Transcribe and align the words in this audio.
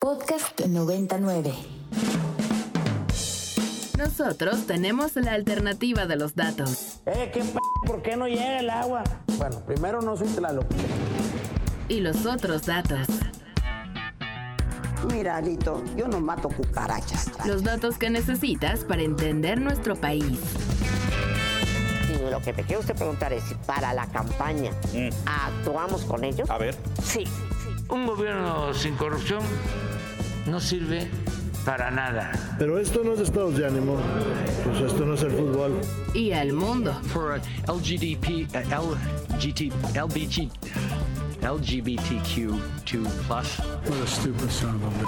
Podcast 0.00 0.58
99. 0.64 1.52
Nosotros 3.98 4.66
tenemos 4.66 5.14
la 5.16 5.32
alternativa 5.32 6.06
de 6.06 6.16
los 6.16 6.34
datos. 6.34 7.02
Eh, 7.04 7.30
¿qué 7.34 7.40
p 7.40 7.58
¿Por 7.86 8.00
qué 8.00 8.16
no 8.16 8.26
llega 8.26 8.60
el 8.60 8.70
agua? 8.70 9.04
Bueno, 9.36 9.60
primero 9.66 10.00
no 10.00 10.16
soy 10.16 10.28
Tlaloc. 10.28 10.64
Y 11.88 12.00
los 12.00 12.24
otros 12.24 12.64
datos. 12.64 13.08
Mira, 15.12 15.36
Alito, 15.36 15.84
yo 15.94 16.08
no 16.08 16.18
mato 16.18 16.48
cucarachas. 16.48 17.32
Los 17.46 17.62
datos 17.62 17.98
que 17.98 18.08
necesitas 18.08 18.86
para 18.86 19.02
entender 19.02 19.60
nuestro 19.60 19.96
país. 19.96 20.40
Y 22.08 22.30
lo 22.30 22.40
que 22.40 22.54
te 22.54 22.62
quiero 22.62 22.80
usted 22.80 22.94
preguntar 22.94 23.34
es 23.34 23.44
si 23.44 23.54
para 23.66 23.92
la 23.92 24.06
campaña 24.06 24.70
actuamos 25.26 26.06
con 26.06 26.24
ellos. 26.24 26.48
A 26.48 26.56
ver. 26.56 26.74
Sí. 27.02 27.24
Un 27.90 28.06
gobierno 28.06 28.72
sin 28.72 28.94
corrupción 28.94 29.42
no 30.46 30.60
sirve 30.60 31.08
para 31.64 31.90
nada. 31.90 32.30
Pero 32.58 32.78
esto 32.78 33.02
no 33.04 33.14
es 33.14 33.20
estados 33.20 33.56
de 33.56 33.66
ánimo, 33.66 33.96
pues 34.64 34.80
esto 34.80 35.04
no 35.04 35.14
es 35.14 35.22
el 35.22 35.32
fútbol. 35.32 35.80
Y 36.14 36.30
al 36.32 36.52
mundo. 36.52 36.92
For 37.12 37.32
uh, 37.32 37.40
LGDP, 37.72 38.48
uh, 38.54 38.96
LGT, 39.34 39.72
LBG, 39.94 40.50
LGBTQ2+. 41.42 42.58
What 43.28 44.02
a 44.02 44.06
stupid 44.06 44.50
son 44.50 44.76
of 44.76 44.82
a 44.84 45.06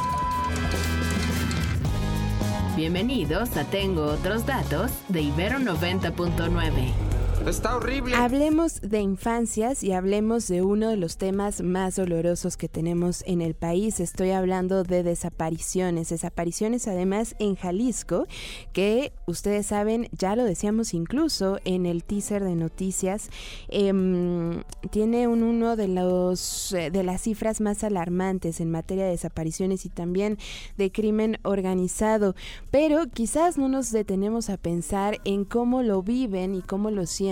Bienvenidos 2.77 3.57
a 3.57 3.65
Tengo 3.65 4.07
otros 4.07 4.47
datos 4.47 4.91
de 5.09 5.21
Ibero 5.23 5.59
90.9. 5.59 7.12
Está 7.47 7.77
horrible. 7.77 8.15
Hablemos 8.15 8.81
de 8.83 9.01
infancias 9.01 9.83
y 9.83 9.93
hablemos 9.93 10.47
de 10.47 10.63
uno 10.63 10.91
de 10.91 10.97
los 10.97 11.17
temas 11.17 11.61
más 11.61 11.97
dolorosos 11.97 12.57
que 12.57 12.69
tenemos 12.69 13.25
en 13.27 13.43
el 13.43 13.55
país. 13.55 13.99
Estoy 13.99 14.31
hablando 14.31 14.85
de 14.85 15.03
desapariciones, 15.03 16.11
desapariciones 16.11 16.87
además 16.87 17.35
en 17.41 17.57
Jalisco, 17.57 18.27
que 18.73 19.13
ustedes 19.27 19.67
saben, 19.67 20.09
ya 20.17 20.37
lo 20.37 20.45
decíamos 20.45 20.95
incluso 20.95 21.59
en 21.65 21.85
el 21.85 22.05
teaser 22.05 22.45
de 22.45 22.55
noticias, 22.55 23.29
em, 23.69 24.63
tiene 24.91 25.27
un, 25.27 25.43
uno 25.43 25.75
de 25.75 25.89
los 25.89 26.73
eh, 26.73 26.93
de 26.93 27.03
las 27.03 27.23
cifras 27.23 27.61
más 27.61 27.83
alarmantes 27.83 28.61
en 28.61 28.71
materia 28.71 29.05
de 29.05 29.11
desapariciones 29.11 29.85
y 29.85 29.89
también 29.89 30.39
de 30.77 30.93
crimen 30.93 31.39
organizado. 31.43 32.37
Pero 32.71 33.09
quizás 33.13 33.59
no 33.59 33.69
nos 33.69 33.91
detenemos 33.91 34.49
a 34.49 34.59
pensar 34.59 35.19
en 35.25 35.45
cómo 35.45 35.83
lo 35.83 36.05
viven 36.05 36.55
y 36.55 36.63
cómo 36.63 36.93
lo 36.93 37.05
sienten 37.05 37.32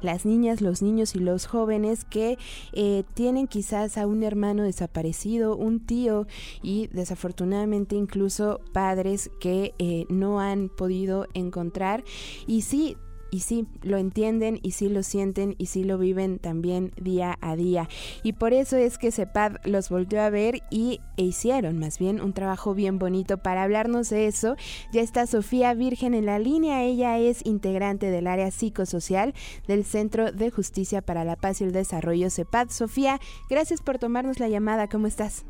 las 0.00 0.24
niñas, 0.24 0.60
los 0.60 0.82
niños 0.82 1.14
y 1.14 1.18
los 1.18 1.46
jóvenes 1.46 2.04
que 2.04 2.38
eh, 2.72 3.04
tienen 3.14 3.46
quizás 3.46 3.98
a 3.98 4.06
un 4.06 4.22
hermano 4.22 4.62
desaparecido, 4.62 5.56
un 5.56 5.80
tío 5.80 6.26
y 6.62 6.88
desafortunadamente 6.88 7.96
incluso 7.96 8.60
padres 8.72 9.30
que 9.40 9.74
eh, 9.78 10.06
no 10.08 10.40
han 10.40 10.68
podido 10.68 11.26
encontrar. 11.34 12.04
Y 12.46 12.62
sí, 12.62 12.96
y 13.32 13.40
sí 13.40 13.66
lo 13.82 13.96
entienden 13.96 14.60
y 14.62 14.72
sí 14.72 14.88
lo 14.88 15.02
sienten 15.02 15.56
y 15.58 15.66
sí 15.66 15.82
lo 15.82 15.98
viven 15.98 16.38
también 16.38 16.92
día 17.00 17.38
a 17.40 17.56
día. 17.56 17.88
Y 18.22 18.34
por 18.34 18.52
eso 18.52 18.76
es 18.76 18.98
que 18.98 19.10
CEPAD 19.10 19.56
los 19.64 19.88
volvió 19.88 20.20
a 20.20 20.30
ver 20.30 20.60
y 20.70 21.00
e 21.16 21.22
hicieron 21.22 21.78
más 21.78 21.98
bien 21.98 22.20
un 22.20 22.34
trabajo 22.34 22.74
bien 22.74 22.98
bonito 22.98 23.38
para 23.38 23.62
hablarnos 23.62 24.10
de 24.10 24.26
eso. 24.26 24.54
Ya 24.92 25.00
está 25.00 25.26
Sofía 25.26 25.72
Virgen 25.72 26.12
en 26.12 26.26
la 26.26 26.38
línea, 26.38 26.84
ella 26.84 27.18
es 27.18 27.44
integrante 27.46 28.10
del 28.10 28.26
área 28.26 28.50
psicosocial 28.50 29.32
del 29.66 29.84
Centro 29.84 30.30
de 30.30 30.50
Justicia 30.50 31.00
para 31.00 31.24
la 31.24 31.36
Paz 31.36 31.62
y 31.62 31.64
el 31.64 31.72
Desarrollo 31.72 32.28
CEPAD. 32.28 32.68
Sofía, 32.68 33.18
gracias 33.48 33.80
por 33.80 33.98
tomarnos 33.98 34.40
la 34.40 34.48
llamada, 34.48 34.88
¿cómo 34.88 35.06
estás? 35.06 35.46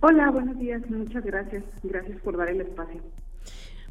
Hola, 0.00 0.30
buenos 0.30 0.56
días, 0.56 0.88
muchas 0.88 1.24
gracias. 1.24 1.64
Gracias 1.82 2.20
por 2.20 2.36
dar 2.36 2.48
el 2.48 2.60
espacio. 2.60 3.02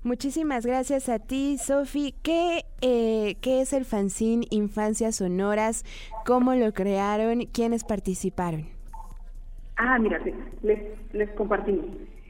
Muchísimas 0.03 0.65
gracias 0.65 1.09
a 1.09 1.19
ti, 1.19 1.57
Sofi. 1.59 2.15
¿Qué, 2.23 2.65
eh, 2.81 3.35
¿Qué 3.39 3.61
es 3.61 3.71
el 3.71 3.85
fanzine 3.85 4.47
Infancias 4.49 5.17
Sonoras? 5.17 5.85
¿Cómo 6.25 6.55
lo 6.55 6.73
crearon? 6.73 7.41
¿Quiénes 7.53 7.83
participaron? 7.83 8.65
Ah, 9.77 9.99
mira, 9.99 10.19
les, 10.63 10.79
les 11.13 11.29
compartimos. 11.31 11.85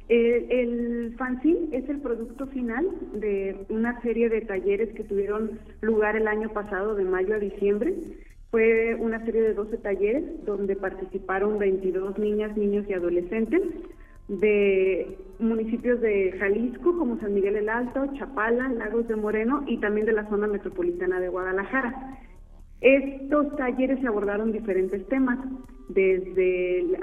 El 0.09 1.15
fanzine 1.17 1.69
es 1.71 1.87
el 1.87 2.01
producto 2.01 2.45
final 2.47 2.85
de 3.13 3.65
una 3.69 4.01
serie 4.01 4.27
de 4.27 4.41
talleres 4.41 4.93
que 4.93 5.05
tuvieron 5.05 5.57
lugar 5.79 6.17
el 6.17 6.27
año 6.27 6.49
pasado, 6.49 6.95
de 6.95 7.05
mayo 7.05 7.35
a 7.35 7.39
diciembre. 7.39 7.93
Fue 8.49 8.95
una 8.95 9.23
serie 9.23 9.41
de 9.41 9.53
12 9.53 9.77
talleres 9.77 10.25
donde 10.45 10.75
participaron 10.75 11.57
22 11.57 12.17
niñas, 12.17 12.57
niños 12.57 12.85
y 12.89 12.93
adolescentes 12.93 13.61
de 14.39 15.17
municipios 15.39 15.99
de 15.99 16.31
Jalisco 16.39 16.97
como 16.97 17.19
San 17.19 17.33
Miguel 17.33 17.57
el 17.57 17.67
Alto, 17.67 18.07
Chapala, 18.17 18.69
Lagos 18.69 19.07
de 19.09 19.17
Moreno 19.17 19.63
y 19.67 19.77
también 19.79 20.05
de 20.05 20.13
la 20.13 20.29
zona 20.29 20.47
metropolitana 20.47 21.19
de 21.19 21.27
Guadalajara. 21.27 22.17
Estos 22.79 23.55
talleres 23.57 23.99
se 23.99 24.07
abordaron 24.07 24.53
diferentes 24.53 25.05
temas, 25.07 25.37
desde, 25.89 26.97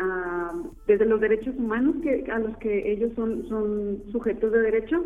desde 0.87 1.05
los 1.05 1.21
derechos 1.21 1.55
humanos 1.57 1.97
que, 2.03 2.25
a 2.33 2.39
los 2.39 2.57
que 2.57 2.91
ellos 2.91 3.13
son, 3.15 3.47
son 3.49 4.03
sujetos 4.11 4.51
de 4.51 4.63
derecho, 4.63 5.05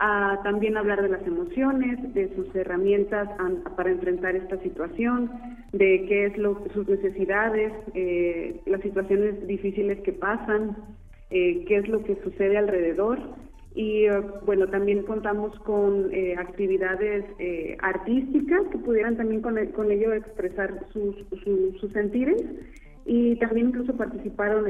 a 0.00 0.40
también 0.42 0.76
hablar 0.76 1.02
de 1.02 1.10
las 1.10 1.24
emociones, 1.24 2.12
de 2.14 2.34
sus 2.34 2.52
herramientas 2.56 3.28
para 3.76 3.90
enfrentar 3.90 4.34
esta 4.34 4.58
situación, 4.62 5.30
de 5.72 6.06
qué 6.08 6.26
es 6.26 6.38
lo, 6.38 6.64
sus 6.74 6.88
necesidades, 6.88 7.72
eh, 7.94 8.60
las 8.66 8.80
situaciones 8.80 9.46
difíciles 9.46 10.00
que 10.00 10.12
pasan, 10.12 10.76
eh, 11.30 11.64
qué 11.66 11.76
es 11.76 11.88
lo 11.88 12.02
que 12.02 12.16
sucede 12.22 12.58
alrededor. 12.58 13.18
Y 13.74 14.06
eh, 14.06 14.20
bueno, 14.44 14.66
también 14.68 15.04
contamos 15.04 15.58
con 15.60 16.12
eh, 16.12 16.34
actividades 16.36 17.24
artísticas 17.80 18.62
que 18.72 18.78
pudieran 18.78 19.16
también 19.16 19.42
con, 19.42 19.56
con 19.68 19.90
ello 19.90 20.12
expresar 20.12 20.86
sus, 20.92 21.14
sus 21.80 21.92
sentires. 21.92 22.42
Y 23.06 23.36
también 23.36 23.68
incluso 23.68 23.96
participaron 23.96 24.66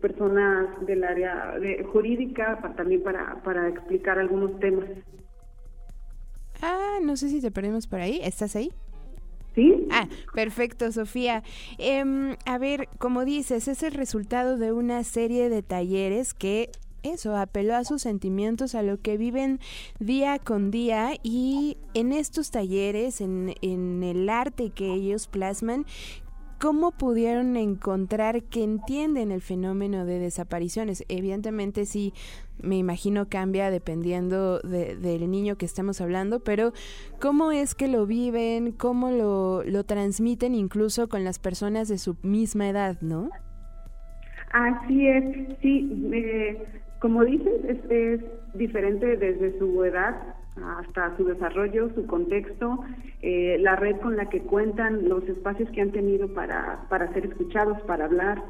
personas 0.00 0.68
del 0.86 1.04
área 1.04 1.58
de, 1.60 1.84
jurídica 1.84 2.58
también 2.76 3.02
para, 3.02 3.42
para 3.42 3.68
explicar 3.68 4.18
algunos 4.18 4.58
temas. 4.58 4.88
Ah, 6.62 6.98
no 7.02 7.16
sé 7.16 7.28
si 7.28 7.40
te 7.40 7.50
perdimos 7.50 7.86
por 7.86 8.00
ahí. 8.00 8.20
¿Estás 8.22 8.56
ahí? 8.56 8.72
Ah, 9.90 10.08
perfecto, 10.34 10.90
Sofía. 10.92 11.42
Em, 11.78 12.36
a 12.44 12.58
ver, 12.58 12.88
como 12.98 13.24
dices, 13.24 13.68
es 13.68 13.82
el 13.82 13.92
resultado 13.92 14.56
de 14.56 14.72
una 14.72 15.04
serie 15.04 15.48
de 15.48 15.62
talleres 15.62 16.34
que 16.34 16.70
eso, 17.02 17.36
apeló 17.36 17.76
a 17.76 17.84
sus 17.84 18.02
sentimientos, 18.02 18.74
a 18.74 18.82
lo 18.82 19.00
que 19.00 19.18
viven 19.18 19.60
día 19.98 20.38
con 20.38 20.70
día 20.70 21.12
y 21.22 21.76
en 21.92 22.12
estos 22.12 22.50
talleres, 22.50 23.20
en, 23.20 23.54
en 23.60 24.02
el 24.02 24.28
arte 24.28 24.70
que 24.70 24.92
ellos 24.92 25.28
plasman, 25.28 25.84
¿Cómo 26.60 26.92
pudieron 26.92 27.56
encontrar 27.58 28.44
que 28.44 28.62
entienden 28.62 29.32
el 29.32 29.42
fenómeno 29.42 30.06
de 30.06 30.18
desapariciones? 30.18 31.04
Evidentemente 31.08 31.84
sí, 31.84 32.14
me 32.62 32.76
imagino 32.76 33.28
cambia 33.28 33.70
dependiendo 33.70 34.60
del 34.60 35.30
niño 35.30 35.56
que 35.56 35.66
estamos 35.66 36.00
hablando, 36.00 36.40
pero 36.40 36.72
¿cómo 37.20 37.52
es 37.52 37.74
que 37.74 37.88
lo 37.88 38.06
viven? 38.06 38.72
¿Cómo 38.72 39.10
lo, 39.10 39.62
lo 39.64 39.84
transmiten 39.84 40.54
incluso 40.54 41.08
con 41.08 41.24
las 41.24 41.38
personas 41.38 41.88
de 41.88 41.98
su 41.98 42.16
misma 42.22 42.68
edad, 42.68 43.00
no? 43.00 43.30
Así 44.52 45.08
es, 45.08 45.58
sí, 45.60 46.08
eh, 46.12 46.64
como 47.00 47.24
dices, 47.24 47.64
es, 47.68 47.90
es 47.90 48.20
diferente 48.54 49.16
desde 49.16 49.58
su 49.58 49.82
edad 49.84 50.14
hasta 50.78 51.16
su 51.16 51.24
desarrollo, 51.24 51.90
su 51.94 52.06
contexto, 52.06 52.78
eh, 53.22 53.56
la 53.60 53.76
red 53.76 53.96
con 53.96 54.16
la 54.16 54.28
que 54.28 54.40
cuentan, 54.40 55.08
los 55.08 55.24
espacios 55.28 55.68
que 55.70 55.80
han 55.80 55.90
tenido 55.90 56.32
para, 56.32 56.86
para 56.88 57.12
ser 57.12 57.26
escuchados, 57.26 57.80
para 57.82 58.04
hablar. 58.04 58.42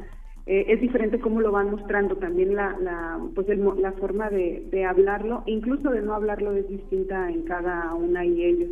Eh, 0.47 0.66
es 0.69 0.81
diferente 0.81 1.21
cómo 1.21 1.41
lo 1.41 1.53
van 1.53 1.71
mostrando 1.71 2.16
también 2.16 2.55
la, 2.55 2.77
la, 2.78 3.19
pues 3.34 3.47
la 3.49 3.93
forma 3.93 4.29
de, 4.29 4.67
de 4.70 4.85
hablarlo, 4.85 5.43
incluso 5.46 5.91
de 5.91 6.02
no 6.02 6.14
hablarlo 6.14 6.52
es 6.52 6.69
distinta 6.69 7.31
en 7.31 7.43
cada 7.43 7.94
una 7.94 8.25
y 8.25 8.44
ellos. 8.44 8.70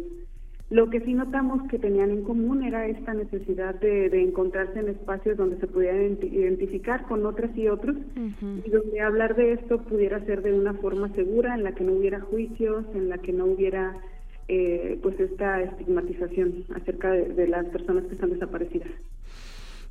Lo 0.72 0.88
que 0.88 1.00
sí 1.00 1.12
notamos 1.12 1.68
que 1.68 1.78
tenían 1.78 2.10
en 2.10 2.22
común 2.22 2.62
era 2.62 2.86
esta 2.86 3.12
necesidad 3.12 3.74
de, 3.74 4.06
encontrarse 4.22 4.78
en 4.78 4.88
espacios 4.88 5.36
donde 5.36 5.58
se 5.58 5.66
pudieran 5.66 6.18
identificar 6.22 7.06
con 7.06 7.26
otras 7.26 7.54
y 7.58 7.68
otros 7.68 7.94
y 8.16 8.70
donde 8.70 9.00
hablar 9.02 9.36
de 9.36 9.52
esto 9.52 9.82
pudiera 9.82 10.24
ser 10.24 10.40
de 10.40 10.54
una 10.54 10.72
forma 10.72 11.10
segura, 11.14 11.54
en 11.54 11.64
la 11.64 11.72
que 11.72 11.84
no 11.84 11.92
hubiera 11.92 12.22
juicios, 12.22 12.86
en 12.94 13.10
la 13.10 13.18
que 13.18 13.34
no 13.34 13.44
hubiera 13.44 13.98
eh, 14.48 14.98
pues 15.02 15.20
esta 15.20 15.60
estigmatización 15.60 16.64
acerca 16.74 17.10
de, 17.10 17.48
las 17.48 17.66
personas 17.66 18.04
que 18.04 18.14
están 18.14 18.30
desaparecidas. 18.30 18.88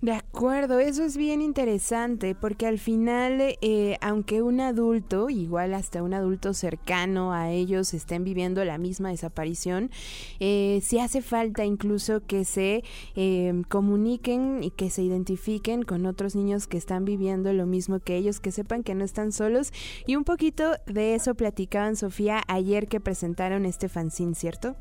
De 0.01 0.13
acuerdo, 0.13 0.79
eso 0.79 1.03
es 1.03 1.15
bien 1.15 1.43
interesante 1.43 2.33
porque 2.33 2.65
al 2.65 2.79
final, 2.79 3.55
eh, 3.61 3.97
aunque 4.01 4.41
un 4.41 4.59
adulto, 4.59 5.29
igual 5.29 5.75
hasta 5.75 6.01
un 6.01 6.15
adulto 6.15 6.55
cercano 6.55 7.33
a 7.33 7.51
ellos, 7.51 7.93
estén 7.93 8.23
viviendo 8.23 8.65
la 8.65 8.79
misma 8.79 9.09
desaparición, 9.09 9.91
eh, 10.39 10.79
sí 10.81 10.97
hace 10.97 11.21
falta 11.21 11.65
incluso 11.65 12.25
que 12.25 12.45
se 12.45 12.83
eh, 13.15 13.61
comuniquen 13.69 14.63
y 14.63 14.71
que 14.71 14.89
se 14.89 15.03
identifiquen 15.03 15.83
con 15.83 16.07
otros 16.07 16.35
niños 16.35 16.65
que 16.65 16.77
están 16.77 17.05
viviendo 17.05 17.53
lo 17.53 17.67
mismo 17.67 17.99
que 17.99 18.15
ellos, 18.15 18.39
que 18.39 18.51
sepan 18.51 18.81
que 18.81 18.95
no 18.95 19.05
están 19.05 19.31
solos. 19.31 19.71
Y 20.07 20.15
un 20.15 20.23
poquito 20.23 20.71
de 20.87 21.13
eso 21.13 21.35
platicaban, 21.35 21.95
Sofía, 21.95 22.41
ayer 22.47 22.87
que 22.87 23.01
presentaron 23.01 23.67
este 23.67 23.87
fanzine, 23.87 24.33
¿cierto? 24.33 24.75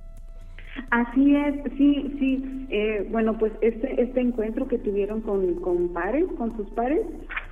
Así 0.90 1.34
es, 1.34 1.54
sí, 1.76 2.16
sí. 2.18 2.66
Eh, 2.70 3.08
bueno, 3.10 3.36
pues 3.38 3.52
este 3.60 4.00
este 4.00 4.20
encuentro 4.20 4.68
que 4.68 4.78
tuvieron 4.78 5.20
con, 5.22 5.56
con 5.56 5.92
pares, 5.92 6.26
con 6.38 6.56
sus 6.56 6.68
pares, 6.70 7.00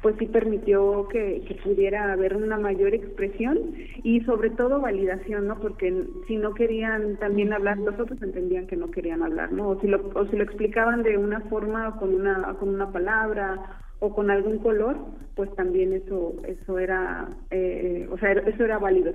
pues 0.02 0.14
sí 0.18 0.26
permitió 0.26 1.08
que, 1.08 1.42
que 1.46 1.54
pudiera 1.56 2.12
haber 2.12 2.36
una 2.36 2.58
mayor 2.58 2.94
expresión 2.94 3.58
y 4.04 4.20
sobre 4.20 4.50
todo 4.50 4.80
validación, 4.80 5.48
¿no? 5.48 5.58
Porque 5.58 5.92
si 6.28 6.36
no 6.36 6.54
querían 6.54 7.16
también 7.16 7.52
hablar, 7.52 7.78
los 7.78 7.98
otros 7.98 8.22
entendían 8.22 8.68
que 8.68 8.76
no 8.76 8.90
querían 8.90 9.22
hablar, 9.22 9.52
¿no? 9.52 9.70
O 9.70 9.80
si 9.80 9.88
lo, 9.88 10.10
o 10.14 10.26
si 10.26 10.36
lo 10.36 10.44
explicaban 10.44 11.02
de 11.02 11.18
una 11.18 11.40
forma, 11.42 11.96
con 11.98 12.14
una, 12.14 12.54
con 12.54 12.68
una 12.68 12.92
palabra 12.92 13.80
o 14.00 14.14
con 14.14 14.30
algún 14.30 14.58
color, 14.58 14.96
pues 15.34 15.52
también 15.56 15.92
eso 15.92 16.34
eso 16.46 16.78
era, 16.78 17.28
eh, 17.50 18.08
o 18.10 18.18
sea, 18.18 18.32
eso 18.32 18.64
era 18.64 18.78
válido. 18.78 19.12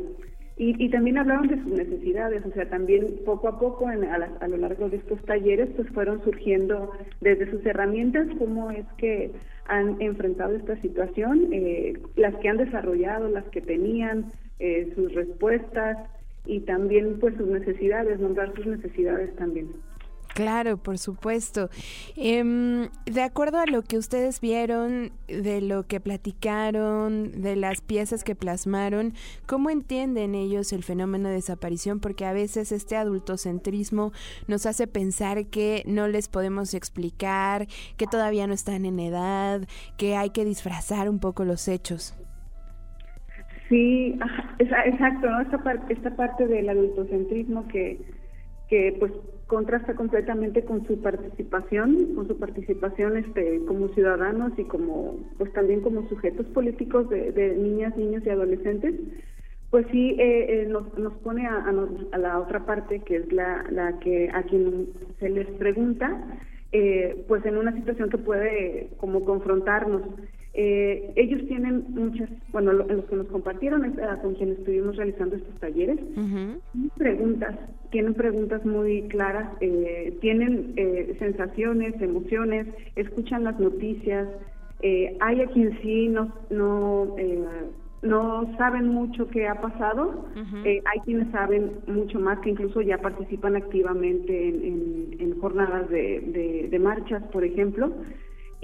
Y, 0.55 0.83
y, 0.83 0.89
también 0.89 1.17
hablaron 1.17 1.47
de 1.47 1.61
sus 1.63 1.71
necesidades, 1.71 2.45
o 2.45 2.51
sea, 2.51 2.69
también 2.69 3.07
poco 3.25 3.47
a 3.47 3.59
poco 3.59 3.89
en, 3.89 4.03
a, 4.03 4.15
a, 4.39 4.47
lo 4.47 4.57
largo 4.57 4.87
de 4.87 4.97
estos 4.97 5.19
talleres 5.25 5.69
pues 5.75 5.89
fueron 5.89 6.23
surgiendo 6.23 6.91
desde 7.21 7.49
sus 7.49 7.65
herramientas 7.65 8.27
cómo 8.37 8.69
es 8.69 8.85
que 8.97 9.31
han 9.65 10.01
enfrentado 10.01 10.55
esta 10.55 10.79
situación, 10.81 11.47
eh, 11.51 11.93
las 12.15 12.35
que 12.35 12.49
han 12.49 12.57
desarrollado, 12.57 13.29
las 13.29 13.45
que 13.45 13.61
tenían, 13.61 14.25
eh, 14.59 14.91
sus 14.95 15.13
respuestas 15.13 15.97
y 16.45 16.61
también 16.61 17.19
pues 17.19 17.35
sus 17.35 17.47
necesidades, 17.47 18.19
nombrar 18.19 18.53
sus 18.55 18.65
necesidades 18.65 19.35
también. 19.35 19.69
Claro, 20.33 20.77
por 20.77 20.97
supuesto. 20.97 21.69
Eh, 22.15 22.89
de 23.05 23.21
acuerdo 23.21 23.59
a 23.59 23.67
lo 23.67 23.83
que 23.83 23.97
ustedes 23.97 24.41
vieron, 24.41 25.11
de 25.27 25.61
lo 25.61 25.83
que 25.83 25.99
platicaron, 25.99 27.41
de 27.41 27.55
las 27.55 27.81
piezas 27.81 28.23
que 28.23 28.33
plasmaron, 28.33 29.13
¿cómo 29.45 29.69
entienden 29.69 30.33
ellos 30.33 30.73
el 30.73 30.83
fenómeno 30.83 31.29
de 31.29 31.35
desaparición? 31.35 31.99
Porque 31.99 32.25
a 32.25 32.33
veces 32.33 32.71
este 32.71 32.95
adultocentrismo 32.95 34.11
nos 34.47 34.65
hace 34.65 34.87
pensar 34.87 35.45
que 35.45 35.83
no 35.85 36.07
les 36.07 36.29
podemos 36.29 36.73
explicar, 36.73 37.67
que 37.97 38.07
todavía 38.07 38.47
no 38.47 38.53
están 38.53 38.85
en 38.85 38.99
edad, 38.99 39.61
que 39.97 40.15
hay 40.15 40.31
que 40.31 40.45
disfrazar 40.45 41.09
un 41.09 41.19
poco 41.19 41.45
los 41.45 41.67
hechos. 41.67 42.17
Sí, 43.69 44.17
exacto, 44.59 45.29
¿no? 45.29 45.63
Parte, 45.63 45.93
esta 45.93 46.15
parte 46.15 46.47
del 46.47 46.69
adultocentrismo 46.69 47.67
que, 47.67 48.22
que 48.73 48.95
pues 48.99 49.11
contrasta 49.45 49.93
completamente 49.93 50.65
con 50.65 50.83
su 50.87 50.99
participación, 50.99 52.15
con 52.15 52.27
su 52.27 52.39
participación 52.39 53.17
este, 53.17 53.63
como 53.67 53.89
ciudadanos 53.89 54.51
y 54.57 54.63
como, 54.63 55.19
pues 55.37 55.53
también 55.53 55.81
como 55.81 56.09
sujetos 56.09 56.47
políticos 56.47 57.07
de, 57.11 57.31
de 57.33 57.55
niñas, 57.55 57.95
niños 57.95 58.23
y 58.25 58.31
adolescentes, 58.31 58.95
pues 59.69 59.85
sí 59.91 60.15
eh, 60.17 60.63
eh, 60.63 60.65
nos, 60.67 60.97
nos, 60.97 61.13
pone 61.19 61.45
a, 61.45 61.53
a, 61.53 61.71
a, 62.13 62.17
la 62.17 62.39
otra 62.39 62.65
parte, 62.65 63.01
que 63.01 63.17
es 63.17 63.31
la, 63.31 63.63
la 63.69 63.99
que 63.99 64.31
a 64.33 64.41
quien 64.41 64.87
se 65.19 65.29
les 65.29 65.45
pregunta, 65.59 66.39
eh, 66.71 67.23
pues 67.27 67.45
en 67.45 67.57
una 67.57 67.73
situación 67.73 68.09
que 68.09 68.17
puede 68.17 68.89
como 68.97 69.23
confrontarnos. 69.23 70.01
Eh, 70.55 71.11
ellos 71.15 71.41
tienen 71.47 71.83
muchas, 71.89 72.29
bueno, 72.51 72.73
lo, 72.73 72.85
los 72.85 73.05
que 73.05 73.15
nos 73.15 73.27
compartieron, 73.27 73.85
es, 73.85 73.93
uh, 73.95 74.21
con 74.21 74.35
quienes 74.35 74.59
estuvimos 74.59 74.95
realizando 74.95 75.35
estos 75.35 75.55
talleres, 75.59 75.97
uh 76.15 76.19
-huh. 76.19 76.59
preguntas, 76.95 77.55
tienen 77.89 78.13
preguntas 78.13 78.63
muy 78.63 79.03
claras, 79.07 79.49
eh, 79.61 80.15
tienen 80.21 80.73
eh, 80.75 81.15
sensaciones, 81.17 81.99
emociones, 81.99 82.67
escuchan 82.95 83.45
las 83.45 83.59
noticias, 83.59 84.27
eh, 84.83 85.17
hay 85.21 85.41
a 85.41 85.47
quien 85.47 85.79
sí 85.81 86.07
no, 86.09 86.31
no, 86.51 87.15
no 88.03 88.57
saben 88.57 88.89
mucho 88.89 89.27
qué 89.29 89.47
ha 89.47 89.59
pasado, 89.59 90.25
uh 90.35 90.39
-huh. 90.39 90.81
hay 90.85 90.99
quienes 91.03 91.31
saben 91.31 91.71
mucho 91.87 92.19
más 92.19 92.37
que 92.41 92.51
incluso 92.51 92.81
ya 92.81 92.99
participan 92.99 93.55
activamente 93.55 94.49
en, 94.49 94.55
en, 94.63 95.15
en 95.19 95.39
jornadas 95.41 95.89
de, 95.89 96.19
de, 96.19 96.67
de 96.69 96.79
marchas, 96.79 97.23
por 97.31 97.43
ejemplo. 97.43 97.91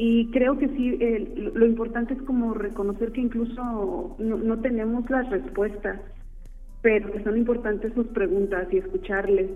Y 0.01 0.31
creo 0.31 0.57
que 0.57 0.69
sí, 0.69 0.97
eh, 1.01 1.51
lo 1.53 1.65
importante 1.65 2.13
es 2.13 2.21
como 2.21 2.53
reconocer 2.53 3.11
que 3.11 3.19
incluso 3.19 4.15
no, 4.17 4.37
no, 4.37 4.61
tenemos 4.61 5.09
las 5.09 5.29
respuestas, 5.29 5.99
pero 6.81 7.11
que 7.11 7.21
son 7.21 7.35
importantes 7.35 7.91
sus 7.93 8.07
preguntas 8.07 8.69
y 8.71 8.77
escucharles 8.77 9.49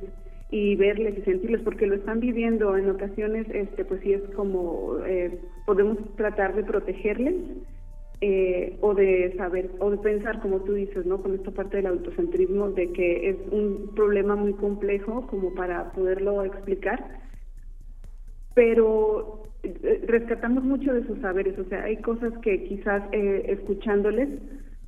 y 0.51 0.75
verles 0.75 1.18
y 1.18 1.22
sentirles, 1.22 1.62
porque 1.62 1.88
lo 1.88 1.95
están 1.95 2.19
viviendo 2.19 2.75
en 2.75 2.90
ocasiones, 2.90 3.48
este, 3.54 3.86
pues 3.86 4.01
sí 4.01 4.12
es 4.12 4.22
como 4.36 4.98
eh, 5.06 5.40
podemos 5.66 5.98
tratar 6.18 6.54
de 6.56 6.66
protegerles 6.66 7.36
eh, 8.19 8.78
o 8.81 8.94
de 8.94 9.34
saber 9.38 9.72
o 9.80 9.92
de 9.92 9.98
pensar, 10.00 10.42
como 10.42 10.60
tú 10.60 10.74
dices, 10.74 11.06
¿no? 11.06 11.22
Con 11.22 11.36
esta 11.36 11.51
parte 11.51 11.78
del 11.78 11.88
autocentrismo, 11.88 12.69
de 12.72 12.92
que 12.92 13.30
es 13.30 13.38
un 13.50 13.92
problema 13.95 14.36
muy 14.36 14.51
complejo 14.56 15.25
como 15.28 15.54
para 15.54 15.94
poderlo 15.94 16.44
explicar, 16.44 17.22
pero 18.54 19.53
rescatamos 20.07 20.63
mucho 20.63 20.94
de 20.94 21.06
sus 21.06 21.19
saberes, 21.19 21.57
o 21.57 21.63
sea, 21.65 21.83
hay 21.83 21.98
cosas 21.98 22.33
que 22.39 22.63
quizás 22.63 23.04
eh, 23.12 23.45
escuchándoles 23.48 24.30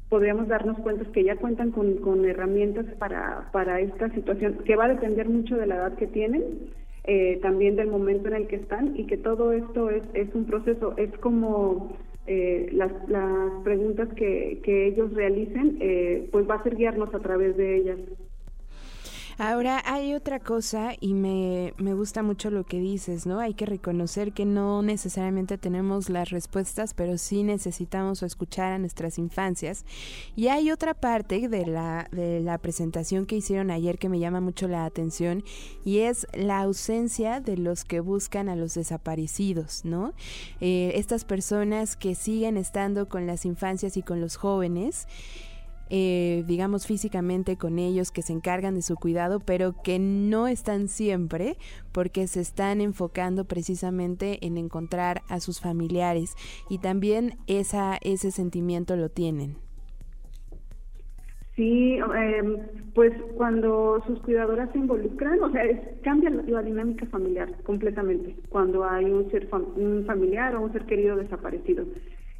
podríamos 0.09 0.47
darnos 0.47 0.77
cuenta 0.79 1.05
que 1.11 1.23
ya 1.23 1.35
cuentan 1.35 1.71
con, 1.71 1.95
con 1.97 2.25
herramientas 2.25 2.85
para, 2.99 3.49
para 3.51 3.79
esta 3.79 4.09
situación, 4.11 4.59
que 4.65 4.75
va 4.75 4.85
a 4.85 4.89
depender 4.89 5.27
mucho 5.27 5.55
de 5.55 5.65
la 5.65 5.75
edad 5.75 5.95
que 5.95 6.07
tienen, 6.07 6.43
eh, 7.05 7.39
también 7.41 7.75
del 7.75 7.87
momento 7.87 8.27
en 8.27 8.35
el 8.35 8.47
que 8.47 8.57
están 8.57 8.97
y 8.97 9.05
que 9.05 9.17
todo 9.17 9.51
esto 9.51 9.89
es, 9.89 10.03
es 10.13 10.33
un 10.35 10.45
proceso, 10.45 10.93
es 10.97 11.11
como 11.19 11.97
eh, 12.27 12.69
las, 12.71 12.91
las 13.09 13.51
preguntas 13.63 14.09
que, 14.15 14.59
que 14.63 14.87
ellos 14.87 15.13
realicen, 15.13 15.77
eh, 15.79 16.27
pues 16.31 16.49
va 16.49 16.55
a 16.55 16.63
ser 16.63 16.75
guiarnos 16.75 17.13
a 17.13 17.19
través 17.19 17.55
de 17.57 17.77
ellas. 17.77 17.99
Ahora 19.37 19.83
hay 19.85 20.13
otra 20.13 20.39
cosa 20.39 20.93
y 20.99 21.13
me, 21.13 21.73
me, 21.77 21.93
gusta 21.93 22.23
mucho 22.23 22.49
lo 22.49 22.63
que 22.63 22.79
dices, 22.79 23.25
¿no? 23.25 23.39
Hay 23.39 23.53
que 23.53 23.65
reconocer 23.65 24.31
que 24.31 24.45
no 24.45 24.81
necesariamente 24.81 25.57
tenemos 25.57 26.09
las 26.09 26.29
respuestas, 26.29 26.93
pero 26.93 27.17
sí 27.17 27.43
necesitamos 27.43 28.23
escuchar 28.23 28.71
a 28.71 28.79
nuestras 28.79 29.17
infancias. 29.17 29.83
Y 30.37 30.47
hay 30.47 30.71
otra 30.71 30.93
parte 30.93 31.49
de 31.49 31.65
la, 31.65 32.07
de 32.11 32.39
la 32.39 32.57
presentación 32.59 33.25
que 33.25 33.35
hicieron 33.35 33.71
ayer 33.71 33.97
que 33.97 34.07
me 34.07 34.19
llama 34.19 34.39
mucho 34.39 34.69
la 34.69 34.85
atención 34.85 35.43
y 35.83 35.99
es 35.99 36.27
la 36.33 36.61
ausencia 36.61 37.41
de 37.41 37.57
los 37.57 37.83
que 37.83 37.99
buscan 37.99 38.47
a 38.47 38.55
los 38.55 38.73
desaparecidos, 38.73 39.83
¿no? 39.83 40.13
Eh, 40.61 40.93
estas 40.95 41.25
personas 41.25 41.97
que 41.97 42.15
siguen 42.15 42.55
estando 42.55 43.09
con 43.09 43.27
las 43.27 43.45
infancias 43.45 43.97
y 43.97 44.01
con 44.01 44.21
los 44.21 44.37
jóvenes 44.37 45.07
eh, 45.89 46.43
digamos 46.47 46.87
físicamente 46.87 47.57
con 47.57 47.79
ellos, 47.79 48.11
que 48.11 48.21
se 48.21 48.33
encargan 48.33 48.75
de 48.75 48.81
su 48.81 48.95
cuidado, 48.95 49.39
pero 49.39 49.73
que 49.83 49.99
no 49.99 50.47
están 50.47 50.87
siempre 50.87 51.57
porque 51.91 52.27
se 52.27 52.41
están 52.41 52.81
enfocando 52.81 53.45
precisamente 53.45 54.45
en 54.45 54.57
encontrar 54.57 55.21
a 55.29 55.39
sus 55.39 55.61
familiares 55.61 56.35
y 56.69 56.79
también 56.79 57.37
esa, 57.47 57.97
ese 58.01 58.31
sentimiento 58.31 58.95
lo 58.95 59.09
tienen. 59.09 59.57
Sí, 61.55 61.97
eh, 61.97 62.57
pues 62.93 63.13
cuando 63.35 64.03
sus 64.05 64.19
cuidadoras 64.19 64.69
se 64.73 64.77
involucran, 64.77 65.41
o 65.41 65.49
sea, 65.51 65.63
es, 65.63 65.79
cambia 66.03 66.29
la, 66.29 66.61
dinámica 66.61 67.05
familiar 67.05 67.49
completamente 67.63 68.35
cuando 68.49 68.83
hay 68.83 69.05
un 69.05 69.31
ser 69.31 69.47
un 69.53 70.03
familiar 70.05 70.53
o 70.55 70.63
un 70.63 70.73
ser 70.73 70.85
querido 70.85 71.15
desaparecido 71.15 71.85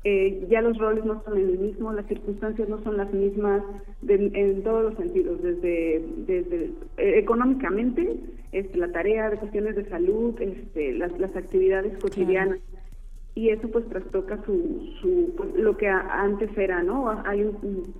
eh, 0.05 0.45
ya 0.51 0.62
los 0.62 0.77
roles 0.77 1.03
no 1.03 1.24
son 1.24 1.38
el 1.39 1.57
mismo, 1.57 1.91
las 1.91 2.05
circunstancias 2.05 2.69
no 2.69 2.79
son 2.83 2.95
las 2.95 3.12
mismas 3.12 3.63
de, 4.03 4.31
en 4.33 4.62
todos 4.62 4.83
los 4.83 4.95
sentidos, 4.97 5.41
desde, 5.41 6.05
desde 6.27 6.65
eh, 6.97 7.17
económicamente, 7.17 8.15
este, 8.51 8.77
la 8.77 8.91
tarea 8.91 9.31
de 9.31 9.38
cuestiones 9.38 9.75
de 9.75 9.89
salud, 9.89 10.39
este, 10.39 10.93
las, 10.93 11.19
las 11.19 11.35
actividades 11.35 11.97
cotidianas. 11.97 12.59
Claro. 12.69 12.85
Y 13.33 13.50
eso 13.50 13.67
pues 13.69 13.89
trastoca 13.89 14.38
su, 14.45 14.93
su 15.01 15.33
pues, 15.35 15.55
lo 15.55 15.75
que 15.75 15.88
a, 15.88 16.21
antes 16.21 16.55
era, 16.55 16.83
¿no? 16.83 17.09
Hay, 17.25 17.41
un, 17.41 17.93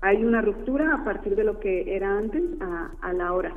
hay 0.00 0.24
una 0.24 0.42
ruptura 0.42 0.96
a 0.96 1.04
partir 1.04 1.36
de 1.36 1.44
lo 1.44 1.60
que 1.60 1.94
era 1.94 2.18
antes 2.18 2.42
a, 2.60 2.90
a 3.00 3.12
la 3.12 3.32
hora. 3.32 3.54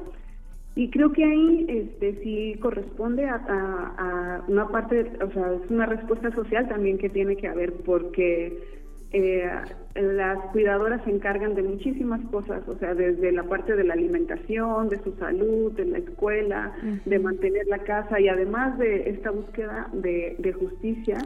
Y 0.75 0.89
creo 0.89 1.11
que 1.13 1.23
ahí 1.23 1.65
este, 1.69 2.21
sí 2.21 2.55
corresponde 2.61 3.25
a, 3.25 3.35
a, 3.35 3.95
a, 3.97 4.43
una 4.47 4.67
parte, 4.67 5.09
o 5.23 5.31
sea, 5.31 5.53
es 5.63 5.71
una 5.71 5.85
respuesta 5.85 6.31
social 6.31 6.67
también 6.67 6.97
que 6.97 7.09
tiene 7.09 7.37
que 7.37 7.47
haber, 7.47 7.73
porque 7.85 8.75
eh, 9.17 9.49
las 9.95 10.37
cuidadoras 10.51 11.01
se 11.05 11.11
encargan 11.11 11.55
de 11.55 11.63
muchísimas 11.63 12.19
cosas, 12.29 12.67
o 12.67 12.77
sea, 12.77 12.93
desde 12.93 13.31
la 13.31 13.43
parte 13.43 13.73
de 13.73 13.85
la 13.85 13.93
alimentación, 13.93 14.89
de 14.89 15.01
su 15.03 15.13
salud, 15.13 15.71
de 15.71 15.85
la 15.85 15.99
escuela, 15.99 16.73
de 17.05 17.19
mantener 17.19 17.65
la 17.67 17.79
casa 17.79 18.19
y 18.19 18.27
además 18.27 18.77
de 18.77 19.09
esta 19.09 19.31
búsqueda 19.31 19.87
de, 19.93 20.53
justicia 20.59 21.17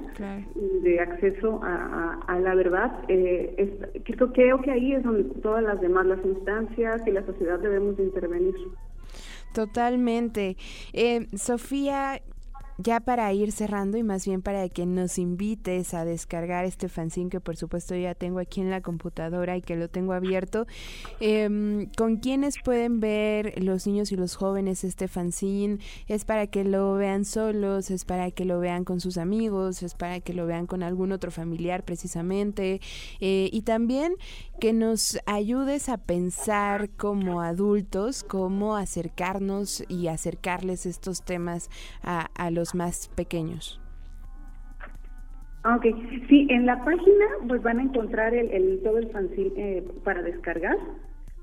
y 0.55 0.83
de 0.83 0.99
acceso 0.99 1.61
a, 1.63 2.39
la 2.39 2.53
verdad, 2.53 2.91
eh, 3.07 3.89
creo, 4.05 4.31
creo 4.33 4.61
que 4.61 4.69
ahí 4.69 4.93
es 4.93 5.01
donde 5.01 5.23
todas 5.41 5.63
las 5.63 5.81
demás, 5.81 6.05
las 6.05 6.23
instancias 6.23 7.01
y 7.07 7.11
la 7.11 7.25
sociedad 7.25 7.57
debemos 7.57 7.97
de 7.97 8.03
intervenir. 8.03 8.53
Totalmente. 9.53 10.57
Eh, 10.93 11.27
Sofía, 11.37 12.21
ya 12.81 13.01
para 13.01 13.31
ir 13.33 13.51
cerrando 13.51 13.97
y 13.97 14.03
más 14.03 14.25
bien 14.25 14.41
para 14.41 14.69
que 14.69 14.85
nos 14.85 15.17
invites 15.17 15.93
a 15.93 16.05
descargar 16.05 16.63
este 16.63 16.87
fanzine 16.87 17.29
que 17.29 17.41
por 17.41 17.57
supuesto 17.57 17.93
ya 17.93 18.15
tengo 18.15 18.39
aquí 18.39 18.61
en 18.61 18.69
la 18.69 18.79
computadora 18.79 19.57
y 19.57 19.61
que 19.61 19.75
lo 19.75 19.89
tengo 19.89 20.13
abierto, 20.13 20.65
em, 21.19 21.87
¿con 21.97 22.17
quiénes 22.17 22.55
pueden 22.63 23.01
ver 23.01 23.61
los 23.61 23.85
niños 23.85 24.13
y 24.13 24.15
los 24.15 24.35
jóvenes 24.35 24.85
este 24.85 25.09
fanzine? 25.09 25.79
¿Es 26.07 26.23
para 26.23 26.47
que 26.47 26.63
lo 26.63 26.93
vean 26.93 27.25
solos? 27.25 27.91
¿Es 27.91 28.05
para 28.05 28.31
que 28.31 28.45
lo 28.45 28.59
vean 28.59 28.85
con 28.85 29.01
sus 29.01 29.17
amigos? 29.17 29.83
¿Es 29.83 29.93
para 29.93 30.21
que 30.21 30.33
lo 30.33 30.45
vean 30.45 30.65
con 30.65 30.81
algún 30.81 31.11
otro 31.11 31.31
familiar 31.31 31.83
precisamente? 31.83 32.79
Eh, 33.19 33.49
y 33.51 33.63
también 33.63 34.13
que 34.61 34.71
nos 34.71 35.19
ayudes 35.25 35.89
a 35.89 35.97
pensar 35.97 36.89
como 36.91 37.41
adultos 37.41 38.23
cómo 38.23 38.75
acercarnos 38.75 39.83
y 39.87 40.07
acercarles 40.07 40.85
estos 40.85 41.23
temas 41.23 41.69
a, 42.03 42.29
a 42.35 42.51
los 42.51 42.68
más 42.75 43.09
pequeños. 43.15 43.79
Ok, 45.65 45.85
sí, 46.29 46.47
en 46.49 46.65
la 46.65 46.83
página 46.85 47.25
pues 47.47 47.61
van 47.61 47.79
a 47.79 47.83
encontrar 47.83 48.33
el, 48.33 48.79
todo 48.81 48.97
el 48.97 49.09
fanzine 49.09 49.51
eh, 49.57 49.83
para 50.05 50.21
descargar, 50.21 50.77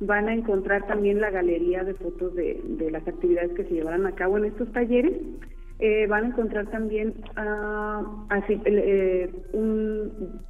van 0.00 0.28
a 0.28 0.34
encontrar 0.34 0.86
también 0.86 1.20
la 1.20 1.30
galería 1.30 1.84
de 1.84 1.92
fotos 1.94 2.34
de, 2.34 2.88
las 2.90 3.06
actividades 3.06 3.52
que 3.52 3.64
se 3.64 3.74
llevarán 3.74 4.06
a 4.06 4.14
cabo 4.14 4.38
en 4.38 4.46
estos 4.46 4.72
talleres, 4.72 5.12
eh, 5.80 6.06
van 6.06 6.24
a 6.24 6.28
encontrar 6.28 6.66
también 6.68 7.12
uh, 7.36 8.24
así 8.30 8.58
eh, 8.64 9.30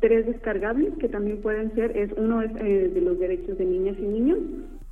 tres 0.00 0.26
descargables 0.26 0.96
que 0.98 1.08
también 1.08 1.42
pueden 1.42 1.74
ser, 1.74 1.96
es 1.96 2.12
uno 2.16 2.42
es 2.42 2.54
de 2.54 3.00
los 3.00 3.18
derechos 3.18 3.58
de 3.58 3.64
niñas 3.64 3.96
y 3.98 4.06
niños, 4.06 4.38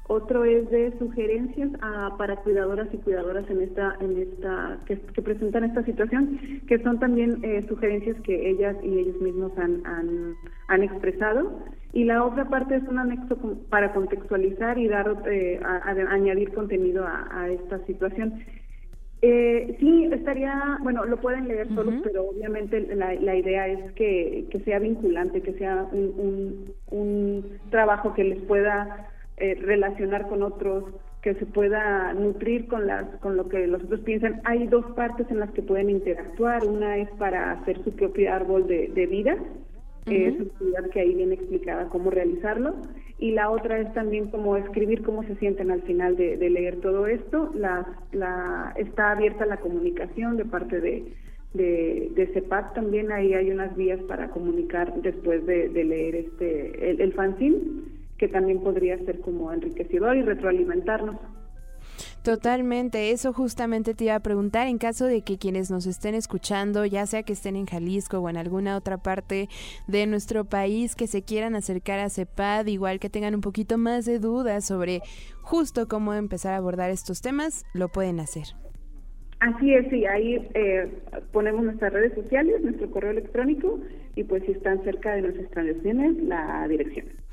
otro 0.06 0.44
es 0.44 0.70
de 0.70 0.92
sugerencias 0.98 1.70
para 2.18 2.36
cuidadoras 2.36 2.88
y 2.92 2.98
cuidadoras 2.98 3.48
en 3.48 3.62
esta, 3.62 3.96
en 4.00 4.18
esta, 4.18 4.78
que, 4.84 4.96
presentan 4.96 5.64
esta 5.64 5.82
situación, 5.82 6.60
que 6.68 6.78
son 6.80 6.98
también 6.98 7.42
eh, 7.42 7.62
sugerencias 7.66 8.20
que 8.20 8.50
ellas 8.50 8.76
y 8.82 8.98
ellos 8.98 9.18
mismos 9.22 9.52
han, 9.56 9.82
han, 10.68 10.82
expresado. 10.82 11.58
Y 11.94 12.04
la 12.04 12.22
otra 12.22 12.44
parte 12.50 12.76
es 12.76 12.82
un 12.82 12.98
anexo 12.98 13.38
para 13.70 13.94
contextualizar 13.94 14.76
y 14.76 14.88
dar, 14.88 15.22
eh, 15.26 15.60
añadir 15.64 16.52
contenido 16.52 17.06
a, 17.06 17.48
esta 17.48 17.78
situación. 17.86 18.44
Eh, 19.22 19.74
sí, 19.80 20.10
estaría, 20.12 20.76
bueno, 20.82 21.06
lo 21.06 21.16
pueden 21.16 21.48
leer 21.48 21.68
solos, 21.74 21.94
pero 22.04 22.28
obviamente 22.28 22.78
la, 22.94 23.14
la 23.14 23.36
idea 23.36 23.68
es 23.68 23.92
que, 23.92 24.44
que, 24.50 24.60
sea 24.60 24.80
vinculante, 24.80 25.40
que 25.40 25.54
sea 25.54 25.86
un, 25.92 26.12
un, 26.18 26.74
un 26.90 27.44
trabajo 27.70 28.12
que 28.12 28.24
les 28.24 28.42
pueda 28.42 29.08
eh, 29.36 29.54
relacionar 29.60 30.28
con 30.28 30.42
otros, 30.42 30.84
que 31.24 31.34
se 31.36 31.46
pueda 31.46 32.12
nutrir 32.12 32.68
con 32.68 32.86
las 32.86 33.06
con 33.16 33.38
lo 33.38 33.48
que 33.48 33.66
los 33.66 33.82
otros 33.82 34.00
piensan. 34.00 34.42
Hay 34.44 34.66
dos 34.66 34.84
partes 34.94 35.26
en 35.30 35.40
las 35.40 35.50
que 35.52 35.62
pueden 35.62 35.88
interactuar. 35.88 36.66
Una 36.66 36.98
es 36.98 37.08
para 37.12 37.52
hacer 37.52 37.82
su 37.82 37.92
propio 37.96 38.30
árbol 38.30 38.66
de, 38.66 39.06
vida, 39.06 39.38
es 40.04 40.34
una 40.34 40.44
actividad 40.44 40.90
que 40.90 41.00
ahí 41.00 41.14
viene 41.14 41.34
explicada 41.34 41.88
cómo 41.88 42.10
realizarlo. 42.10 42.76
Y 43.18 43.30
la 43.30 43.48
otra 43.48 43.78
es 43.78 43.90
también 43.94 44.28
como 44.30 44.58
escribir 44.58 45.02
cómo 45.02 45.22
se 45.22 45.34
sienten 45.36 45.70
al 45.70 45.80
final 45.82 46.14
de, 46.16 46.36
leer 46.36 46.82
todo 46.82 47.06
esto. 47.06 47.50
La, 47.54 47.86
la, 48.12 48.74
está 48.76 49.12
abierta 49.12 49.46
la 49.46 49.56
comunicación 49.56 50.36
de 50.36 50.44
parte 50.44 50.78
de, 50.78 51.10
de, 51.54 52.12
de 52.14 52.26
CEPAC 52.34 52.74
también. 52.74 53.10
Ahí 53.10 53.32
hay 53.32 53.50
unas 53.50 53.74
vías 53.76 54.00
para 54.02 54.28
comunicar 54.28 54.94
después 55.00 55.46
de, 55.46 55.68
leer 55.70 56.16
este 56.16 56.90
el, 56.90 57.00
el 57.00 57.14
fanzine 57.14 57.56
que 58.18 58.28
también 58.28 58.60
podría 58.60 58.98
ser 59.04 59.20
como 59.20 59.52
enriquecedor 59.52 60.16
y 60.16 60.22
retroalimentarnos. 60.22 61.16
Totalmente, 62.22 63.10
eso 63.10 63.34
justamente 63.34 63.92
te 63.94 64.04
iba 64.04 64.14
a 64.14 64.20
preguntar 64.20 64.66
en 64.66 64.78
caso 64.78 65.04
de 65.04 65.20
que 65.20 65.36
quienes 65.36 65.70
nos 65.70 65.86
estén 65.86 66.14
escuchando, 66.14 66.86
ya 66.86 67.04
sea 67.04 67.22
que 67.22 67.34
estén 67.34 67.54
en 67.54 67.66
Jalisco 67.66 68.18
o 68.18 68.30
en 68.30 68.38
alguna 68.38 68.76
otra 68.76 68.96
parte 68.96 69.48
de 69.86 70.06
nuestro 70.06 70.46
país, 70.46 70.96
que 70.96 71.06
se 71.06 71.22
quieran 71.22 71.54
acercar 71.54 72.00
a 72.00 72.08
CEPAD, 72.08 72.66
igual 72.68 72.98
que 72.98 73.10
tengan 73.10 73.34
un 73.34 73.42
poquito 73.42 73.76
más 73.76 74.06
de 74.06 74.18
dudas 74.18 74.64
sobre 74.64 75.02
justo 75.42 75.86
cómo 75.86 76.14
empezar 76.14 76.54
a 76.54 76.56
abordar 76.56 76.90
estos 76.90 77.20
temas, 77.20 77.66
lo 77.74 77.88
pueden 77.88 78.20
hacer. 78.20 78.44
Así 79.40 79.74
es, 79.74 79.86
sí, 79.90 80.06
ahí 80.06 80.36
eh, 80.54 80.88
ponemos 81.30 81.62
nuestras 81.62 81.92
redes 81.92 82.14
sociales, 82.14 82.62
nuestro 82.62 82.90
correo 82.90 83.10
electrónico 83.10 83.80
y 84.16 84.24
pues 84.24 84.42
si 84.44 84.52
están 84.52 84.82
cerca 84.84 85.14
de 85.14 85.22
nuestras 85.22 85.44
instalaciones, 85.44 86.16
la 86.22 86.66
dirección. 86.68 87.23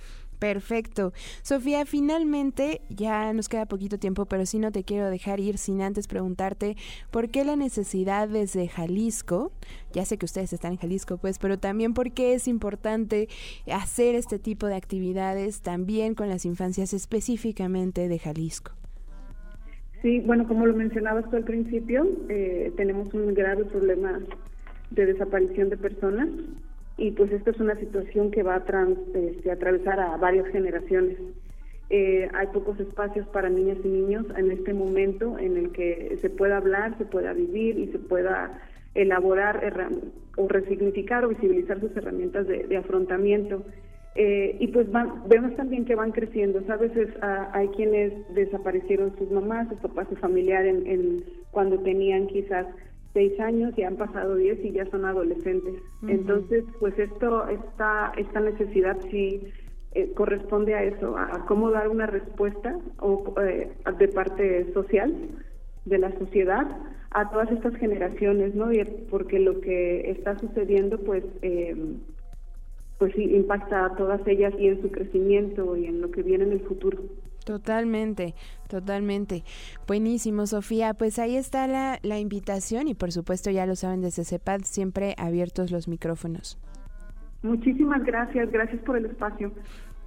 Perfecto. 0.42 1.14
Sofía, 1.44 1.86
finalmente 1.86 2.82
ya 2.90 3.32
nos 3.32 3.48
queda 3.48 3.68
poquito 3.68 4.00
tiempo, 4.00 4.26
pero 4.26 4.48
sí 4.48 4.58
no 4.58 4.72
te 4.72 4.84
quiero 4.84 5.12
dejar 5.12 5.40
ir 5.40 5.60
sin 5.60 5.84
antes 5.84 6.08
preguntarte 6.08 6.78
por 7.12 7.30
qué 7.30 7.46
la 7.46 7.56
necesidad 7.56 8.28
desde 8.28 8.68
Jalisco, 8.68 9.52
ya 9.94 10.04
sé 10.04 10.18
que 10.18 10.26
ustedes 10.26 10.52
están 10.52 10.72
en 10.72 10.78
Jalisco, 10.80 11.20
pues, 11.20 11.38
pero 11.38 11.60
también 11.60 11.94
por 11.94 12.12
qué 12.12 12.34
es 12.34 12.48
importante 12.48 13.30
hacer 13.72 14.16
este 14.16 14.40
tipo 14.40 14.66
de 14.66 14.74
actividades 14.74 15.62
también 15.62 16.16
con 16.16 16.28
las 16.28 16.44
infancias 16.46 16.92
específicamente 16.94 18.08
de 18.08 18.18
Jalisco. 18.18 18.72
Sí, 20.02 20.22
bueno, 20.22 20.48
como 20.48 20.66
lo 20.66 20.74
mencionabas 20.74 21.30
tú 21.30 21.36
al 21.36 21.44
principio, 21.44 22.08
eh, 22.30 22.74
tenemos 22.78 23.14
un 23.14 23.36
grave 23.36 23.66
problema 23.66 24.20
de 24.90 25.06
desaparición 25.06 25.70
de 25.70 25.78
personas 25.78 26.30
y 26.98 27.12
pues 27.12 27.32
esta 27.32 27.52
es 27.52 27.60
una 27.60 27.76
situación 27.76 28.32
que 28.32 28.44
va 28.44 28.56
a 28.56 28.66
trans, 28.66 28.98
este, 29.14 29.52
atravesar 29.52 30.00
a 30.00 30.18
varias 30.18 30.48
generaciones. 30.48 31.18
Eh, 31.90 32.30
hay 32.34 32.48
pocos 32.48 32.80
espacios 32.80 33.28
para 33.28 33.50
niñas 33.50 33.78
y 33.84 33.88
niños 33.90 34.26
en 34.38 34.50
este 34.52 34.74
momento 34.74 35.38
en 35.38 35.58
el 35.58 35.72
que 35.72 36.18
se 36.22 36.30
pueda 36.30 36.58
hablar, 36.58 36.98
se 36.98 37.06
pueda 37.06 37.34
vivir 37.34 37.78
y 37.78 37.88
se 37.88 38.00
pueda 38.00 38.62
elaborar 38.96 39.62
o 40.38 40.48
resignificar 40.48 41.26
o 41.26 41.30
visibilizar 41.30 41.80
sus 41.80 41.96
herramientas 41.98 42.48
de, 42.48 42.78
afrontamiento. 42.78 43.66
Eh, 44.16 44.58
y 44.60 44.68
pues 44.68 44.88
vemos 45.28 45.56
también 45.56 45.86
que 45.86 45.96
van 45.96 46.12
creciendo. 46.12 46.62
A 46.70 46.78
veces 46.78 47.10
ah, 47.22 47.50
hay 47.54 47.68
quienes 47.70 48.14
desaparecieron 48.34 49.14
sus 49.18 49.30
mamás, 49.32 49.68
sus 49.70 49.80
papás, 49.80 50.08
su 50.10 50.16
familiar 50.16 50.66
en, 50.66 51.24
cuando 51.52 51.80
tenían 51.80 52.28
quizás 52.28 52.68
seis 53.14 53.40
años 53.40 53.74
y 53.78 53.84
han 53.84 53.98
pasado 53.98 54.36
diez 54.36 54.64
y 54.64 54.72
ya 54.72 54.86
son 54.86 55.06
adolescentes. 55.06 55.82
Entonces, 56.08 56.64
pues 56.80 56.98
esto, 56.98 57.48
esta, 57.48 58.14
esta 58.18 58.40
necesidad 58.40 58.98
sí 59.10 59.52
eh, 59.94 60.12
corresponde 60.14 60.74
a 60.76 60.84
eso, 60.84 61.18
a, 61.18 61.46
cómo 61.46 61.70
dar 61.72 61.90
una 61.90 62.06
respuesta 62.06 62.78
o, 63.00 63.34
eh, 63.42 63.72
de 63.98 64.08
parte 64.08 64.72
social 64.74 65.14
de 65.86 65.98
la 65.98 66.18
sociedad 66.18 66.66
a 67.12 67.30
todas 67.30 67.52
estas 67.52 67.76
generaciones, 67.76 68.56
¿no? 68.56 68.70
porque 69.10 69.40
lo 69.40 69.60
que 69.60 70.10
está 70.12 70.40
sucediendo, 70.40 70.98
pues, 71.00 71.26
eh, 71.42 71.76
pues 73.00 73.14
sí, 73.16 73.36
impacta 73.36 73.86
a 73.86 73.96
todas 73.98 74.26
ellas 74.28 74.54
y 74.58 74.68
en 74.68 74.82
su 74.82 74.92
crecimiento 74.92 75.76
y 75.76 75.88
en 75.88 76.00
lo 76.00 76.10
que 76.10 76.24
viene 76.24 76.46
en 76.46 76.54
el 76.54 76.62
futuro. 76.62 77.00
Totalmente, 77.46 78.36
totalmente. 78.70 79.44
Buenísimo, 79.88 80.46
Sofía. 80.46 80.94
Pues 80.94 81.20
ahí 81.20 81.36
está 81.36 81.68
la, 81.68 82.00
la 82.04 82.20
invitación 82.20 82.88
y 82.88 82.94
por 82.94 83.12
supuesto 83.12 83.50
ya 83.50 83.66
lo 83.66 83.76
saben 83.76 84.02
desde 84.02 84.24
CEPAD, 84.24 84.62
siempre 84.64 85.16
abiertos 85.18 85.72
los 85.72 85.88
micrófonos. 85.88 86.60
Muchísimas 87.44 88.04
gracias, 88.04 88.52
gracias 88.52 88.82
por 88.84 88.98
el 88.98 89.06
espacio. 89.06 89.52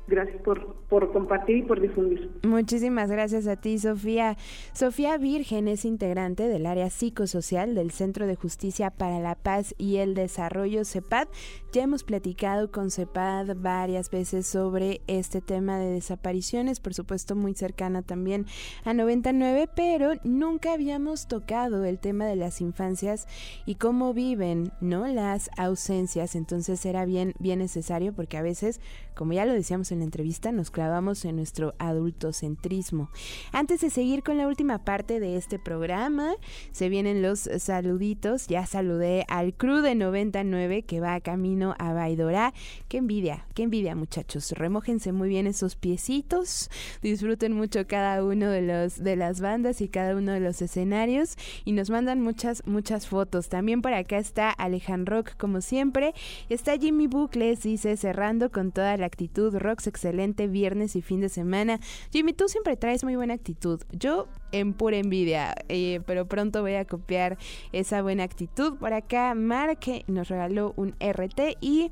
Gracias 0.07 0.43
por, 0.43 1.13
compartir 1.13 1.57
y 1.59 1.63
por 1.63 1.81
difundir. 1.81 2.31
Muchísimas 2.43 3.11
gracias 3.11 3.47
a 3.47 3.57
ti, 3.57 3.79
Sofía. 3.79 4.37
Sofía 4.75 5.17
Virgen 5.17 5.67
es 5.67 5.87
integrante 5.87 6.47
del 6.47 6.67
área 6.67 6.91
psicosocial 6.91 7.75
del 7.75 7.91
Centro 7.91 8.27
de 8.27 8.37
Justicia 8.37 8.91
para 8.91 9.19
la 9.19 9.35
Paz 9.35 9.75
y 9.79 9.97
el 9.97 10.15
Desarrollo 10.15 10.85
CEPAD. 10.85 11.29
Ya 11.73 11.83
hemos 11.83 12.05
platicado 12.05 12.71
con 12.71 12.91
CEPAD 12.91 13.57
varias 13.57 14.11
veces 14.11 14.47
sobre 14.47 15.01
este 15.07 15.41
tema 15.41 15.79
de 15.79 15.91
desapariciones, 15.91 16.81
por 16.81 16.93
supuesto 16.93 17.35
muy 17.35 17.55
cercana 17.55 18.03
también 18.03 18.45
a 18.85 18.93
99, 18.93 19.69
pero 19.75 20.13
nunca 20.23 20.75
habíamos 20.75 21.29
tocado 21.29 21.85
el 21.85 21.99
tema 21.99 22.27
de 22.27 22.37
las 22.37 22.61
infancias 22.61 23.27
y 23.65 23.77
cómo 23.77 24.13
viven, 24.13 24.71
¿no? 24.81 25.07
Las 25.07 25.51
ausencias. 25.57 26.35
Entonces 26.35 26.85
era 26.85 27.07
bien, 27.07 27.33
bien 27.39 27.59
necesario 27.59 28.13
porque 28.13 28.37
a 28.37 28.43
veces, 28.43 28.81
como 29.15 29.33
ya 29.33 29.47
lo 29.47 29.55
decíamos 29.55 29.91
en 29.91 29.94
la 29.99 30.05
entrevista, 30.05 30.53
nos 30.53 30.71
clavamos 30.71 31.25
en 31.25 31.37
nuestro 31.37 31.75
adultocentrismo. 31.79 33.11
Antes 33.53 33.81
de 33.81 33.91
seguir 33.91 34.23
con 34.23 34.37
la 34.37 34.47
última 34.47 34.85
parte 34.85 35.21
de 35.21 35.37
este 35.37 35.59
programa, 35.59 36.35
se 36.73 36.89
vienen 36.89 37.23
los 37.23 37.49
saluditos. 37.59 38.49
Ya 38.49 38.67
saludé 38.67 39.25
al 39.29 39.55
crew 39.55 39.83
de 39.83 39.95
99 39.95 40.83
que 40.83 41.01
va 41.01 41.21
camino 41.21 41.75
a 41.79 41.93
Baidorá. 41.93 42.53
Qué 42.89 42.99
envidia, 42.99 43.47
qué 43.55 43.63
envidia 43.63 43.95
muchachos. 43.95 44.53
Remójense 44.53 45.13
muy 45.13 45.29
bien 45.29 45.47
esos 45.47 45.77
piecitos. 45.77 46.71
Disfruten 47.03 47.53
mucho 47.53 47.87
cada 47.87 48.25
uno 48.25 48.51
de 48.51 48.63
los 48.63 49.03
de 49.03 49.17
las 49.17 49.41
bandas 49.41 49.81
y 49.81 49.89
cada 49.89 50.17
uno 50.17 50.33
de 50.33 50.41
los 50.41 50.61
escenarios 50.61 51.37
y 51.65 51.73
nos 51.73 51.91
mandan 51.91 52.21
muchas 52.21 52.67
muchas 52.67 53.07
fotos. 53.07 53.49
También 53.49 53.81
por 53.81 53.93
acá 53.93 54.19
está 54.19 54.51
Alejandro 54.51 55.05
Rock 55.05 55.37
como 55.37 55.61
siempre. 55.61 56.15
Está 56.49 56.77
Jimmy 56.77 57.07
Bucles 57.07 57.63
dice 57.63 57.97
cerrando 57.97 58.51
con 58.51 58.73
toda 58.73 58.97
la 58.97 59.07
actitud. 59.07 59.55
Excelente 59.87 60.47
viernes 60.47 60.97
y 60.97 61.03
fin 61.03 61.21
de 61.21 61.29
semana. 61.29 61.81
Jimmy, 62.11 62.33
tú 62.33 62.49
siempre 62.49 62.77
traes 62.77 63.05
muy 63.05 63.17
buena 63.17 63.35
actitud. 63.35 63.81
Yo 63.93 64.29
en 64.53 64.73
pura 64.73 64.97
envidia, 64.97 65.55
eh, 65.69 66.01
pero 66.07 66.27
pronto 66.27 66.63
voy 66.63 66.75
a 66.75 66.85
copiar 66.85 67.39
esa 67.73 68.03
buena 68.03 68.23
actitud. 68.23 68.77
Por 68.77 68.93
acá 68.93 69.35
Mark 69.35 69.81
nos 70.07 70.29
regaló 70.29 70.75
un 70.77 70.95
RT 71.01 71.57
y 71.61 71.91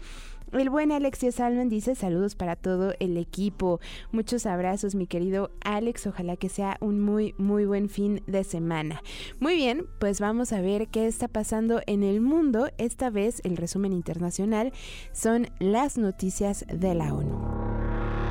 el 0.53 0.69
buen 0.69 0.93
Alexia 0.93 1.33
Salman 1.33 1.71
dice 1.71 1.95
saludos 1.95 2.35
para 2.35 2.57
todo 2.57 2.93
el 3.01 3.17
equipo. 3.17 3.81
Muchos 4.11 4.45
abrazos, 4.45 4.95
mi 4.95 5.07
querido 5.07 5.51
Alex. 5.65 6.07
Ojalá 6.07 6.37
que 6.37 6.51
sea 6.51 6.77
un 6.81 7.01
muy, 7.01 7.35
muy 7.39 7.65
buen 7.65 7.89
fin 7.89 8.23
de 8.27 8.45
semana. 8.45 9.03
Muy 9.41 9.55
bien, 9.55 9.87
pues 9.99 10.21
vamos 10.21 10.53
a 10.53 10.61
ver 10.61 10.89
qué 10.89 11.07
está 11.07 11.27
pasando 11.27 11.81
en 11.87 12.03
el 12.03 12.21
mundo. 12.21 12.69
Esta 12.77 13.09
vez 13.09 13.41
el 13.45 13.57
resumen 13.57 13.95
internacional 13.95 14.73
son 15.13 15.49
las 15.59 15.97
noticias 15.97 16.67
de 16.69 16.95
la 16.95 17.15
ONU. 17.15 17.62